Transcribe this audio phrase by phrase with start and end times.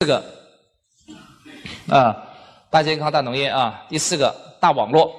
[0.00, 0.22] 四个
[1.88, 2.14] 啊，
[2.68, 3.86] 大健康、大农业啊。
[3.88, 5.10] 第四个，大网络。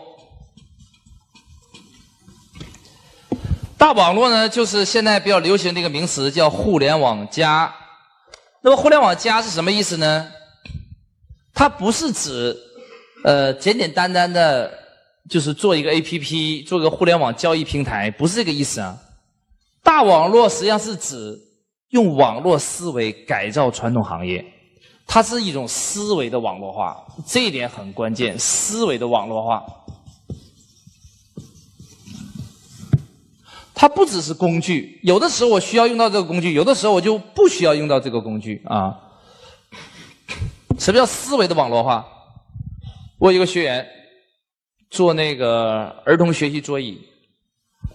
[3.76, 7.74] 大网络呢，就是现在比较流行的一个名词，叫互联网加。
[8.62, 10.32] 那么，互联网加是什么意思呢？
[11.56, 12.56] 它不是指
[13.24, 14.72] 呃简简单单的，
[15.28, 18.96] 就是做一个 APP，做个互联网交易平台，不是这个意思啊。
[19.82, 21.36] 大网络实际上是指
[21.90, 24.46] 用网络思维改造传统行业。
[25.08, 28.38] 它是一种思维的网络化，这一点很关键。
[28.38, 29.66] 思维的网络化，
[33.74, 39.00] 它不只是工具，有的时候我需要用到这个工具，有的时候我就不需要用到这个工具啊。
[40.78, 42.06] 什么叫思维的网络化？
[43.18, 43.88] 我有一个学员
[44.92, 47.02] 做那个儿童学习桌椅，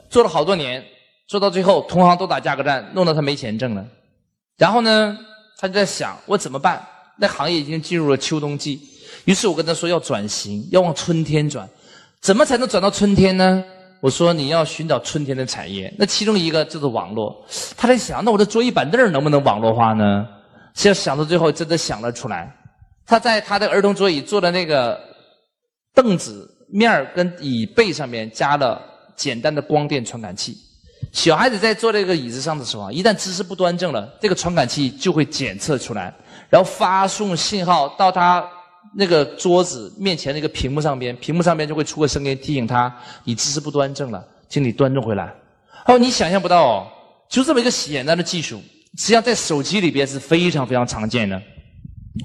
[0.08, 0.84] 做了好多年，
[1.28, 3.86] 做到最后同行都打价格战，弄得他没钱挣了。
[4.56, 5.16] 然后呢，
[5.58, 6.84] 他就在想我怎么办？
[7.18, 8.80] 那行业已经进入了秋冬季，
[9.24, 11.68] 于是我跟他说要转型，要往春天转。
[12.20, 13.62] 怎么才能转到春天呢？
[14.00, 17.44] 我说你要寻找春天的产业，那其中一个就是网络。
[17.76, 20.26] 他在想，那我的桌椅板凳能不能网络化呢？
[20.74, 22.52] 实际上想到最后，真的想了出来。
[23.06, 24.98] 他在他的儿童桌椅做的那个
[25.94, 28.80] 凳子面跟椅背上面加了
[29.14, 30.56] 简单的光电传感器。
[31.12, 36.12] 小孩子在坐这个椅子上的时候啊，一旦姿势不端正了，这个传感器就会检测出来。
[36.48, 38.44] 然后发送信号到他
[38.94, 45.32] 那个桌子面前那个屏幕上边，屏幕上边就会出个声音提醒他你姿势不端正了，请你端正回来。
[45.86, 46.86] 哦，你想象不到哦，
[47.28, 48.60] 就这么一个简单的技术，
[48.96, 51.40] 实际上在手机里边是非常非常常见的。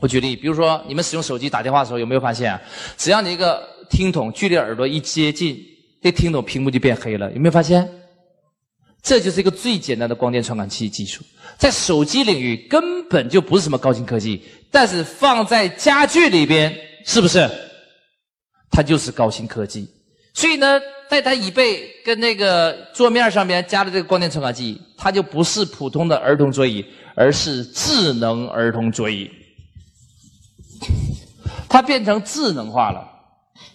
[0.02, 2.62] 我举例，比如说你们使用手机打电话的时候，有没有发现啊？
[2.98, 5.58] 只要你一个听筒距离耳朵一接近，
[6.02, 7.88] 这听筒屏幕就变黑了，有没有发现？
[9.08, 11.24] 这就是一个最简单的光电传感器技术，
[11.58, 17.50] 在手机领域根本就不是什么高新科技，但是放在家具里边，是不是？
[18.70, 19.88] 它就是高新科技。
[20.34, 20.78] 所以呢，
[21.10, 29.32] 在它椅背跟那个桌面上面加的这个光电传感器，它就不是普通的儿童桌椅，而是智能儿童桌椅。
[31.70, 33.10] 它变成智能化了，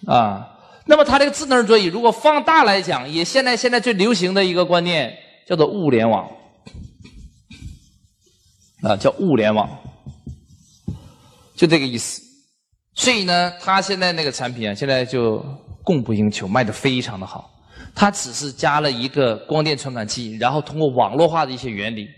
[0.06, 0.48] 啊。
[0.84, 5.16] 那么它这个智能座椅，如果放大来讲，也现在现在最流行的一个观念
[5.46, 6.28] 叫做物联网，
[8.82, 9.68] 啊，叫物联网，
[11.54, 12.20] 就这个意思。
[12.94, 15.44] 所以呢，它现在那个产品啊，现在就
[15.84, 17.48] 供不应求，卖的非常的好。
[17.94, 22.08] 它只是加了一个光电传感器，然后通过网络化的一些原理，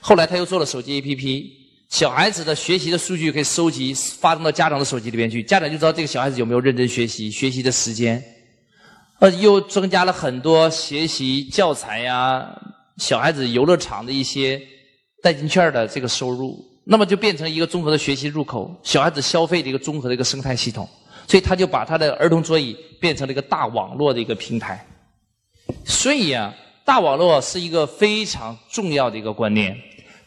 [0.00, 1.61] 后来他又做了手机 APP。
[1.92, 8.24] 小孩子的学习的数据可以收集，发送到家长的手机里边去，家长就知道这个小孩子有没有认真学习，学习的时间，
[9.20, 12.48] 呃，又增加了很多学习教材呀，
[12.96, 14.58] 小孩子游乐场的一些
[15.22, 20.88] 代金券的这个收入，那么就变成一个综合的学习入口，小孩子消费的一个综合的一个生态系统，
[21.28, 24.82] 所以他就把他的儿童桌椅变成了一个大网络的一个平台，
[25.84, 26.54] 所以呀，
[26.86, 29.76] 大网络是一个非常重要的一个观念。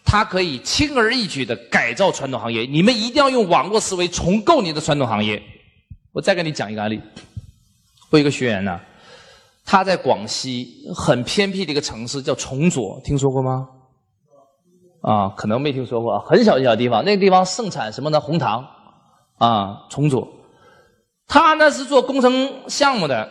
[0.05, 5.41] 它可以轻而易举的改造传统行业，你们一定要用网络思维重构你的传统行业。
[6.13, 7.01] 我再给你讲一个案例，
[8.11, 8.79] 我有一个学员呢，
[9.66, 13.67] 他在广西很偏僻的一个城市叫崇左，听说过吗？
[15.01, 18.22] 啊，可能没听说过，很小很小地方，那个地方盛产什么呢？
[18.22, 18.66] 红糖
[19.39, 20.25] 啊，崇左。
[21.27, 23.29] 他呢是做工程项目的，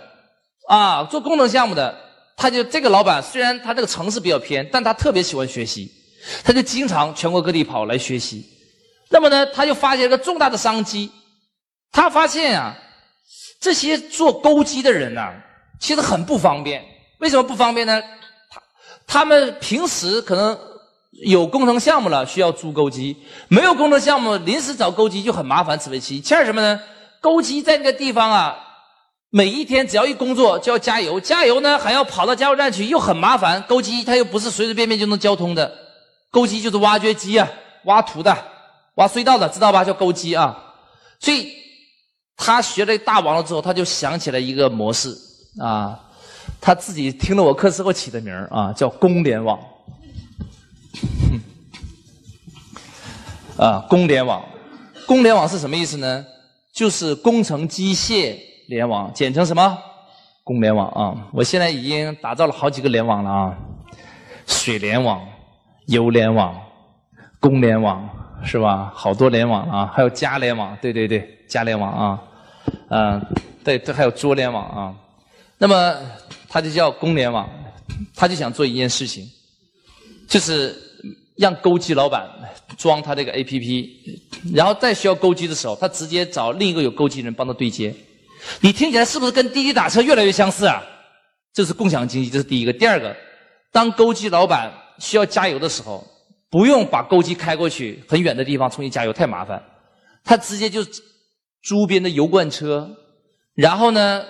[0.68, 1.96] 啊，做工程项目的，
[2.36, 5.90] 他就这个老板虽然他这个城市比较偏，但他特别喜欢学习。
[6.42, 8.44] 他就经常全国各地跑来学习，
[9.10, 11.10] 那么呢，他就发现了个重大的商机。
[11.92, 12.76] 他发现啊，
[13.60, 15.32] 这些做钩机的人呐，
[15.78, 16.84] 其实很不方便。
[17.20, 18.02] 为什么不方便呢？
[18.50, 18.62] 他
[19.06, 20.58] 他们平时可能
[21.24, 23.14] 有工程项目了，需要租钩机；
[23.48, 26.80] 没有工程项目，临时找钩机就很麻烦，此为其欠儿什么呢？
[27.20, 28.56] 钩机在那个地方啊，
[29.30, 33.62] 每一天只要一工作就要加油，加油呢还要跑到加油站去，又很麻烦。
[33.68, 35.83] 钩机它又不是随随便便就能交通的。
[36.34, 37.48] 钩机就是挖掘机啊，
[37.84, 38.36] 挖土的、
[38.96, 39.84] 挖隧道的，知道吧？
[39.84, 40.58] 叫钩机啊。
[41.20, 41.52] 所以
[42.36, 45.16] 他学了大网了之后，他就想起了一个模式
[45.60, 46.00] 啊。
[46.60, 49.56] 他自己听了我课之后起的名啊，叫公联网。
[53.56, 54.44] 啊，公联网，
[55.06, 56.26] 公联网是什么意思呢？
[56.72, 58.36] 就是工程机械
[58.66, 59.78] 联网，简称什么？
[60.42, 61.28] 工联网啊。
[61.32, 63.56] 我现在已经打造了好几个联网了啊，
[64.48, 65.24] 水联网。
[65.86, 66.54] 油联网、
[67.40, 68.08] 公联网
[68.44, 68.92] 是吧？
[68.94, 72.22] 好多联网啊，还有家联网，对对对，家联网啊，
[72.90, 73.26] 嗯，
[73.62, 74.94] 对，这还有桌联网啊。
[75.56, 75.96] 那么
[76.48, 77.48] 他就叫公联网，
[78.14, 79.24] 他就想做一件事情，
[80.28, 80.76] 就是
[81.36, 82.28] 让钩机老板
[82.76, 83.88] 装他这个 APP，
[84.54, 87.94] 然后再需要钩机的时候，他直接找另一个有钩机人帮他对接。
[88.60, 90.82] 你听起来是不是跟滴滴打车越来越相似啊？
[91.54, 92.72] 这是共享经济，这是第一个。
[92.72, 93.16] 第二个，
[93.72, 96.06] 当钩机老板需要加油的时候，
[96.50, 99.62] 不用把钩机开过去很远的地方重新加油，太麻烦。
[100.22, 100.84] 他直接就
[101.62, 102.88] 租边的油罐车，
[103.54, 104.24] 然后呢，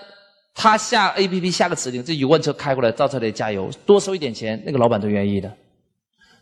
[0.54, 5.52] 他下 A P P 下个指令，这油罐车开过来到这里加油，多收一点钱，那个老板都愿意的。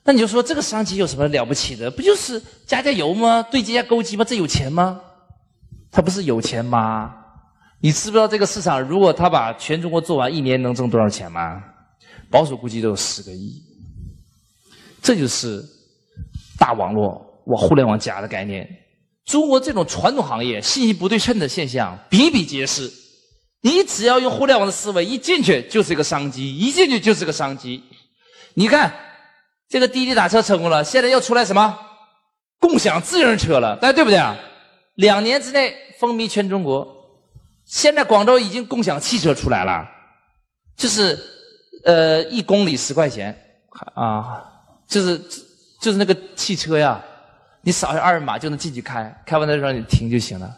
[0.04, 1.90] 那你就说这个商机有什么了不起的？
[1.90, 3.42] 不就是加加油吗？
[3.50, 4.24] 对接下钩机吗？
[4.24, 5.00] 这有钱吗？
[5.90, 7.14] 他不是有钱吗？
[7.80, 11.62] 你知不知道这个市场，如果他把全中国做完，一年能挣多少钱吗？
[12.30, 13.62] 保守估计都有十个亿。
[15.02, 15.62] 这就是
[16.58, 18.68] 大网络往互联网加的概念。
[19.26, 22.90] 中国这种传统行业信息不对称的现象比比皆是。
[23.60, 27.82] 你只要用互联网的思维，一进去就是一个商机，一进去就是个商机。
[28.54, 28.92] 你看。
[29.68, 31.78] 这个滴滴打车成功了，现在又出来什么
[32.58, 33.74] 共享自行车了？
[33.76, 34.36] 大家对不对啊？
[34.96, 36.86] 两年之内风靡全中国。
[37.64, 39.88] 现在广州已经共享汽车出来了，
[40.76, 41.18] 就是
[41.86, 43.34] 呃一公里十块钱
[43.94, 44.44] 啊，
[44.92, 45.18] 就是
[45.80, 47.02] 就是那个汽车呀，
[47.62, 50.54] 你扫一下二维码就能进去开，开完再让你停就行了，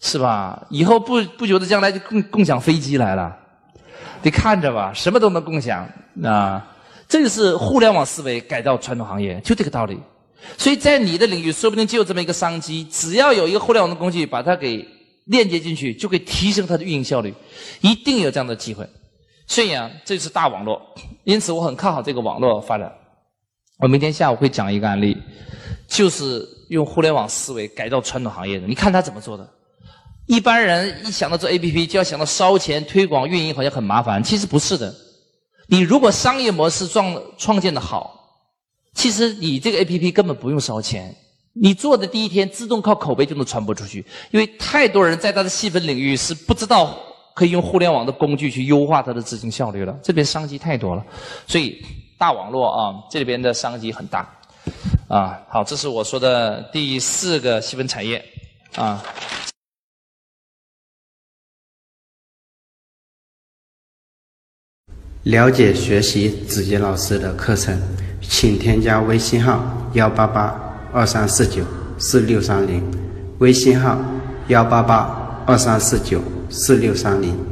[0.00, 0.62] 是吧？
[0.68, 3.34] 以后不不觉得将来就共共享飞机来了，
[4.22, 5.88] 得看着吧，什么都能共享
[6.22, 6.66] 啊。
[7.08, 9.98] 这就是互联网思维改造传统行业，就这个道理。
[10.56, 12.84] 所以在你的领域，说不定就有这么一个商机。
[12.84, 14.86] 只要有一个互联网的工具把它给
[15.24, 17.34] 链接进去，就可以提升它的运营效率，
[17.80, 18.88] 一定有这样的机会。
[19.46, 20.80] 所以啊，这是大网络，
[21.24, 22.92] 因此我很看好这个网络发展。
[23.80, 25.16] 我明天下午会讲一个案例，
[25.88, 28.66] 就是用互联网思维改造传统行业的。
[28.66, 29.48] 你看他怎么做的？
[30.26, 34.22] 一般人一想到做 APP，就要想到烧钱、推广、运营，好像很麻烦。
[34.22, 34.94] 其实不是的。
[35.66, 38.14] 你如果商业模式创创建的好，
[38.94, 41.14] 其实你这个 A P P 根本不用烧钱，
[41.54, 46.96] 你做的第一天自动靠口碑就能传播出去，因为太多人在他的细分领域是不知道
[47.34, 51.04] 可以用互联网的工具去优化他的执行效率了，这边商机太多了，
[51.46, 51.80] 所以
[52.20, 54.28] 大网络啊，这里边的商机很大，
[55.08, 58.22] 啊，好，这是我说的第四个细分产业，
[58.76, 59.02] 啊。
[65.22, 67.80] 了解学习子杰老师的课程，
[68.20, 69.58] 请添加微信号
[69.94, 70.54] 幺八八
[70.92, 71.64] 二三四九
[71.98, 72.84] 四六三零，
[73.38, 73.98] 微信号
[74.48, 76.20] 幺八八二三四九
[76.50, 77.49] 四六三零。